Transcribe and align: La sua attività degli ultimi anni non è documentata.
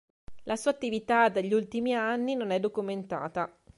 La 0.45 0.55
sua 0.55 0.71
attività 0.71 1.29
degli 1.29 1.53
ultimi 1.53 1.93
anni 1.93 2.33
non 2.33 2.49
è 2.49 2.59
documentata. 2.59 3.55